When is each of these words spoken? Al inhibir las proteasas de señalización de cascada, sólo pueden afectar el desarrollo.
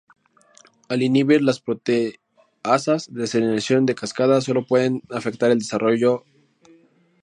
Al 0.89 1.03
inhibir 1.03 1.43
las 1.43 1.59
proteasas 1.61 3.13
de 3.13 3.27
señalización 3.27 3.85
de 3.85 3.93
cascada, 3.93 4.41
sólo 4.41 4.65
pueden 4.65 5.03
afectar 5.11 5.51
el 5.51 5.59
desarrollo. 5.59 6.23